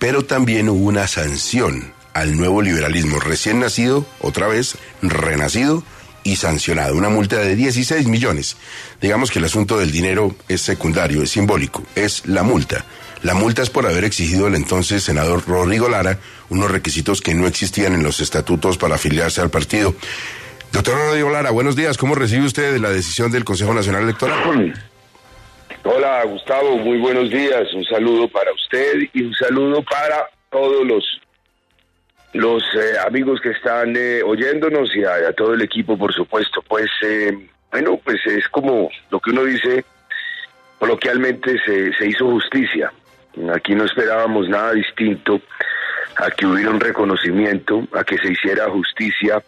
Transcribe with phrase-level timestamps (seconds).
[0.00, 5.84] Pero también hubo una sanción al nuevo liberalismo recién nacido, otra vez renacido
[6.24, 6.96] y sancionado.
[6.96, 8.56] Una multa de 16 millones.
[9.02, 11.84] Digamos que el asunto del dinero es secundario, es simbólico.
[11.94, 12.86] Es la multa.
[13.22, 17.46] La multa es por haber exigido al entonces senador Rodrigo Lara unos requisitos que no
[17.46, 19.94] existían en los estatutos para afiliarse al partido.
[20.72, 21.98] Doctor Rodrigo Lara, buenos días.
[21.98, 24.89] ¿Cómo recibe usted la decisión del Consejo Nacional Electoral?
[25.82, 27.72] Hola Gustavo, muy buenos días.
[27.72, 31.20] Un saludo para usted y un saludo para todos los
[32.34, 36.62] los eh, amigos que están eh, oyéndonos y a, todo el equipo, por supuesto.
[36.68, 37.32] Pues eh,
[37.72, 39.84] bueno, pues es como lo que uno dice
[40.78, 42.92] coloquialmente se, se hizo justicia.
[43.54, 45.40] Aquí no esperábamos nada distinto
[46.16, 49.42] a que hubiera un reconocimiento, a que se hiciera justicia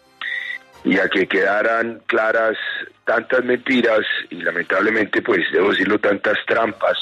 [0.83, 2.57] y a que quedaran claras
[3.05, 6.97] tantas mentiras y lamentablemente, pues debo decirlo, tantas trampas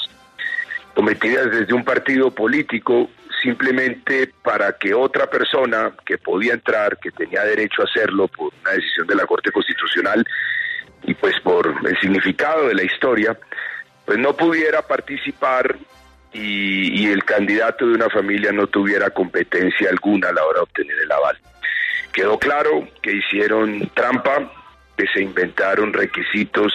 [0.94, 3.10] cometidas desde un partido político
[3.42, 8.72] simplemente para que otra persona que podía entrar, que tenía derecho a hacerlo por una
[8.72, 10.24] decisión de la Corte Constitucional
[11.04, 13.36] y pues por el significado de la historia,
[14.04, 15.76] pues no pudiera participar
[16.32, 20.62] y, y, el candidato de una familia no tuviera competencia alguna a la hora de
[20.62, 21.36] obtener el aval.
[22.10, 24.50] Quedó claro que hicieron trampa,
[24.96, 26.72] que se inventaron requisitos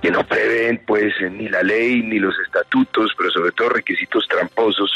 [0.00, 4.90] que no prevén pues ni la ley ni los estatutos, pero sobre todo requisitos tramposos,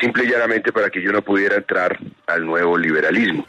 [0.00, 3.46] simple y llanamente para que yo no pudiera entrar al nuevo liberalismo.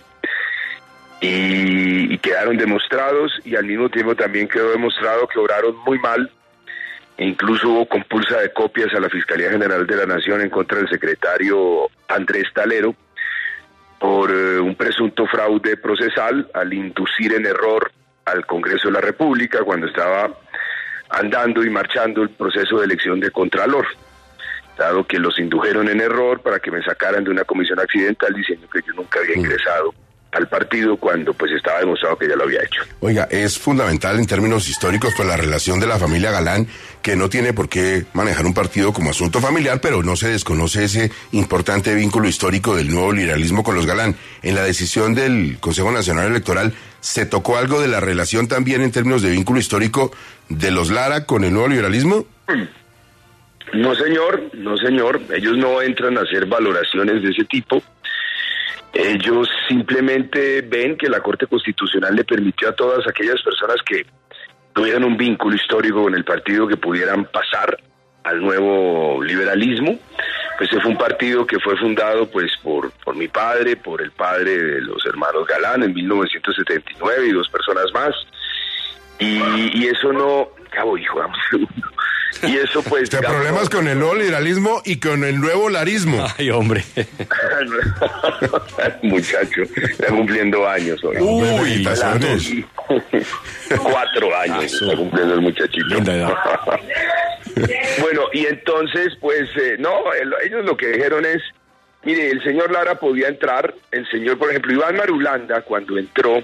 [1.22, 6.30] Y, y quedaron demostrados y al mismo tiempo también quedó demostrado que obraron muy mal
[7.18, 10.78] e incluso hubo compulsa de copias a la Fiscalía General de la Nación en contra
[10.78, 12.94] del secretario Andrés Talero
[13.98, 17.92] por eh, un presunto fraude procesal al inducir en error
[18.26, 20.30] al Congreso de la República cuando estaba
[21.10, 23.86] andando y marchando el proceso de elección de Contralor,
[24.78, 28.68] dado que los indujeron en error para que me sacaran de una comisión accidental diciendo
[28.72, 29.94] que yo nunca había ingresado
[30.36, 32.82] al partido cuando pues estaba demostrado que ya lo había hecho.
[33.00, 36.68] Oiga, es fundamental en términos históricos pues la relación de la familia Galán,
[37.02, 40.84] que no tiene por qué manejar un partido como asunto familiar, pero no se desconoce
[40.84, 44.16] ese importante vínculo histórico del nuevo liberalismo con los Galán.
[44.44, 48.92] En la decisión del Consejo Nacional Electoral, ¿se tocó algo de la relación también en
[48.92, 50.12] términos de vínculo histórico
[50.50, 52.26] de los Lara con el nuevo liberalismo?
[53.74, 55.22] No, señor, no, señor.
[55.34, 57.82] Ellos no entran a hacer valoraciones de ese tipo.
[58.96, 64.06] Ellos simplemente ven que la Corte Constitucional le permitió a todas aquellas personas que
[64.72, 67.78] tuvieran un vínculo histórico con el partido que pudieran pasar
[68.24, 70.00] al nuevo liberalismo.
[70.58, 74.12] Pues ese fue un partido que fue fundado pues por, por mi padre, por el
[74.12, 78.16] padre de los hermanos Galán en 1979 y dos personas más.
[79.20, 79.42] Y,
[79.78, 80.52] y eso no...
[80.72, 81.20] Cabo, hijo.
[82.44, 83.10] Y eso pues...
[83.10, 86.26] Te problemas con el nuevo liberalismo y con el nuevo larismo.
[86.38, 86.84] Ay, hombre.
[89.02, 91.18] Muchacho, está cumpliendo años hoy.
[91.20, 92.52] Uy, felicitaciones.
[93.82, 95.86] Cuatro años está cumpliendo el muchachito.
[95.96, 96.34] Linda edad.
[98.02, 101.42] bueno, y entonces, pues, eh, no, el- ellos lo que dijeron es,
[102.04, 106.44] mire, el señor Lara podía entrar, el señor, por ejemplo, Iván Marulanda, cuando entró,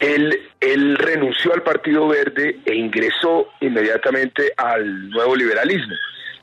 [0.00, 5.94] él, él renunció al Partido Verde e ingresó inmediatamente al nuevo liberalismo.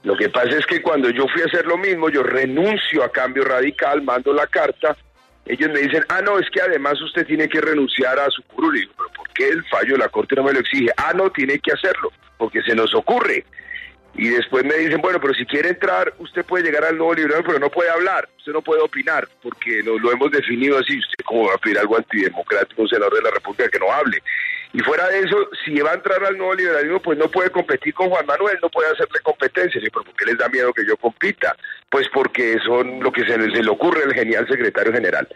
[0.03, 3.11] Lo que pasa es que cuando yo fui a hacer lo mismo, yo renuncio a
[3.11, 4.95] cambio radical, mando la carta,
[5.45, 8.89] ellos me dicen, ah, no, es que además usted tiene que renunciar a su curul.
[8.97, 10.91] Pero ¿por qué el fallo de la Corte no me lo exige?
[10.97, 13.45] Ah, no, tiene que hacerlo, porque se nos ocurre.
[14.17, 17.47] Y después me dicen, bueno, pero si quiere entrar, usted puede llegar al nuevo liberalismo,
[17.47, 20.97] pero no puede hablar, usted no puede opinar, porque lo, lo hemos definido así.
[20.97, 24.21] ¿Usted cómo va a pedir algo antidemocrático un senador de la República que no hable?
[24.75, 27.93] Y fuera de eso, si va a entrar al nuevo liberalismo, pues no puede competir
[27.93, 29.79] con Juan Manuel, no puede hacerle competencia.
[29.81, 31.55] ¿Pero por qué les da miedo que yo compita?
[31.89, 35.27] Pues porque son lo que se, se le ocurre al genial secretario general.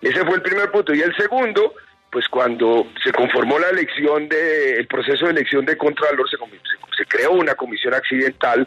[0.00, 0.94] Ese fue el primer punto.
[0.94, 1.74] Y el segundo,
[2.10, 6.38] pues cuando se conformó la elección de, el proceso de elección de Contralor, se,
[6.96, 8.66] se- creó una comisión accidental,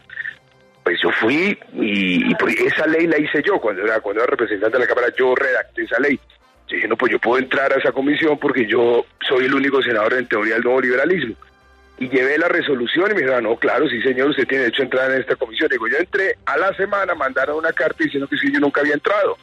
[0.83, 4.77] pues yo fui y, pues esa ley la hice yo, cuando era, cuando era representante
[4.77, 6.19] de la Cámara, yo redacté esa ley.
[6.67, 9.81] Yo dije, no, pues yo puedo entrar a esa comisión porque yo soy el único
[9.81, 11.35] senador en teoría del nuevo liberalismo.
[12.01, 14.85] y llevé la resolución y me dijeron, no, claro, sí señor, usted tiene derecho a
[14.85, 15.67] entrar en esta comisión.
[15.69, 18.93] Digo, yo entré a la semana, mandaron una carta diciendo que sí, yo nunca había
[18.93, 19.37] entrado.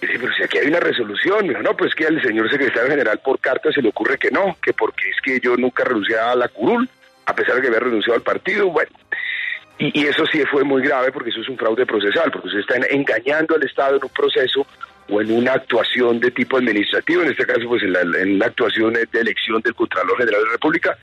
[0.00, 2.48] Y dije, pero si aquí hay una resolución, me dijo, no, pues que al señor
[2.48, 5.82] secretario general por carta se le ocurre que no, que porque es que yo nunca
[5.82, 6.88] renuncié a la curul,
[7.28, 8.90] a pesar de que había renunciado al partido, bueno.
[9.78, 12.76] Y, eso sí fue muy grave porque eso es un fraude procesal, porque se está
[12.90, 14.66] engañando al Estado en un proceso
[15.10, 18.46] o en una actuación de tipo administrativo, en este caso pues en la, en la
[18.46, 20.98] actuación de elección del Contralor General de la República,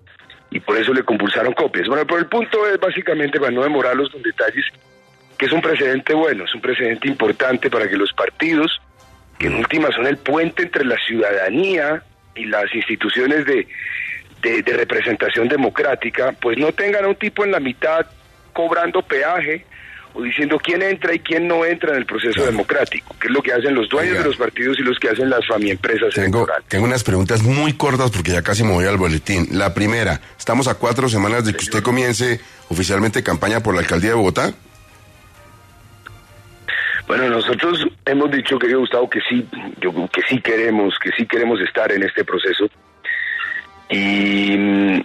[0.50, 1.88] y por eso le compulsaron copias.
[1.88, 4.66] Bueno, pero el punto es básicamente, para no demorarlos con detalles,
[5.38, 8.82] que es un precedente bueno, es un precedente importante para que los partidos,
[9.38, 12.04] que en última son el puente entre la ciudadanía
[12.36, 13.68] y las instituciones de,
[14.46, 18.06] de, de representación democrática, pues no tengan a un tipo en la mitad
[18.54, 19.66] cobrando peaje
[20.14, 22.52] o diciendo quién entra y quién no entra en el proceso Claro.
[22.52, 24.24] democrático, que es lo que hacen los dueños Oiga.
[24.24, 28.12] de los partidos y los que hacen las famiempresas Tengo, tengo unas preguntas muy cortas
[28.12, 29.48] porque ya casi me voy al boletín.
[29.52, 32.40] La primera, estamos a cuatro semanas de que usted comience
[32.70, 34.54] oficialmente campaña por la alcaldía de Bogotá.
[37.08, 39.46] Bueno, nosotros hemos dicho, querido Gustavo, que sí,
[39.80, 42.68] yo que sí queremos, que sí queremos estar en este proceso.
[43.90, 44.54] Y,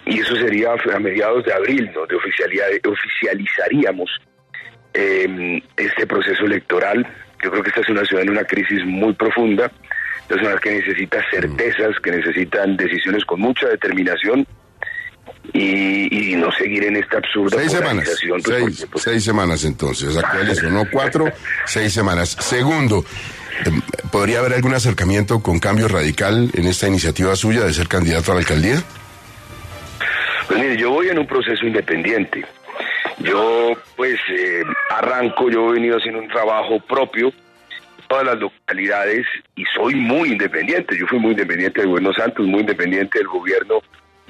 [0.06, 4.10] y eso sería a mediados de abril, donde oficialidad, oficializaríamos
[4.94, 7.06] eh, este proceso electoral.
[7.42, 10.60] Yo creo que esta es una ciudad en una crisis muy profunda, es una ciudad
[10.60, 14.46] que necesita certezas, que necesitan decisiones con mucha determinación
[15.52, 18.20] y, y no seguir en esta absurda Seis semanas.
[18.28, 20.16] pues, Seis, pues, seis semanas entonces.
[20.16, 21.26] Actualizo, no cuatro,
[21.66, 22.36] seis semanas.
[22.40, 23.04] Segundo,
[24.10, 28.34] ¿podría haber algún acercamiento con cambio radical en esta iniciativa suya de ser candidato a
[28.34, 28.82] la alcaldía?
[30.46, 32.44] Pues mire, yo voy en un proceso independiente.
[33.18, 39.26] Yo, pues, eh, arranco, yo he venido haciendo un trabajo propio en todas las localidades
[39.54, 40.96] y soy muy independiente.
[40.98, 43.80] Yo fui muy independiente del gobierno Santos, muy independiente del gobierno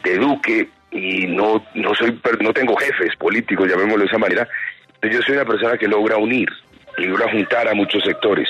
[0.03, 4.49] de Duque y no, no soy, no tengo jefes políticos, llamémoslo de esa manera.
[5.03, 6.49] Yo soy una persona que logra unir,
[6.99, 8.49] logra juntar a muchos sectores.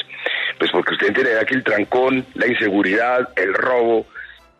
[0.59, 4.07] Pues porque usted entenderá que el trancón, la inseguridad, el robo,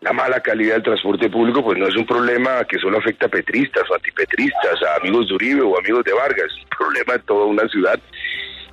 [0.01, 3.29] la mala calidad del transporte público, pues no es un problema que solo afecta a
[3.29, 7.19] petristas o antipetristas, a amigos de Uribe o amigos de Vargas, es un problema de
[7.19, 7.99] toda una ciudad.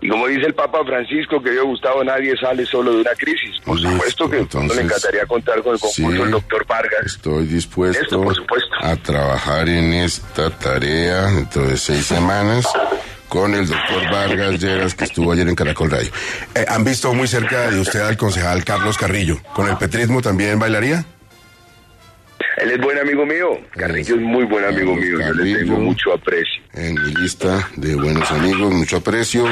[0.00, 3.58] Y como dice el Papa Francisco, que yo Gustavo, nadie sale solo de una crisis.
[3.64, 6.22] Por Listo, supuesto que entonces, encantaría contar con el concurso sí.
[6.22, 7.04] del doctor Vargas.
[7.04, 8.76] Estoy dispuesto Esto, por supuesto.
[8.80, 12.64] a trabajar en esta tarea dentro de seis semanas
[13.28, 16.10] con el doctor Vargas Lleras, que estuvo ayer en Caracol Radio.
[16.54, 19.38] Eh, ¿Han visto muy cerca de usted al concejal Carlos Carrillo?
[19.54, 21.04] ¿Con el petrismo también bailaría?
[22.58, 23.50] Él es buen amigo mío.
[23.76, 25.18] Carrillo es muy buen amigo Carlos mío.
[25.34, 26.62] Yo le tengo mucho aprecio.
[26.74, 29.46] En mi lista de buenos amigos, mucho aprecio.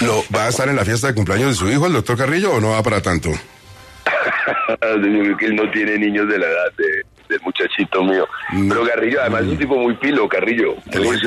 [0.00, 2.52] ¿Lo, ¿Va a estar en la fiesta de cumpleaños de su hijo, el doctor Carrillo,
[2.54, 3.30] o no va para tanto?
[5.38, 8.28] Que él no tiene niños de la edad de- del muchachito mío.
[8.68, 10.74] Pero Carrillo, además, es un tipo muy pilo, Carrillo.
[10.94, 11.18] Muy.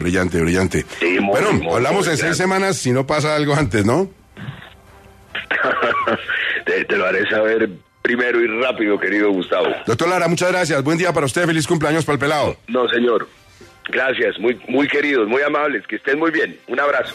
[0.00, 0.84] Brillante, brillante.
[1.00, 4.08] Sí, muy, bueno, muy, hablamos muy en seis semanas si no pasa algo antes, ¿no?
[6.64, 7.68] te, te lo haré saber
[8.02, 9.68] primero y rápido, querido Gustavo.
[9.86, 10.82] Doctor Lara, muchas gracias.
[10.82, 11.46] Buen día para usted.
[11.46, 12.56] Feliz cumpleaños para el pelado.
[12.68, 13.28] No, señor.
[13.90, 15.86] Gracias, muy, muy queridos, muy amables.
[15.86, 16.58] Que estén muy bien.
[16.68, 17.14] Un abrazo.